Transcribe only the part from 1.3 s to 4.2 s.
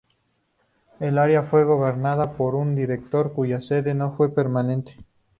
fue gobernada por un director, cuya sede no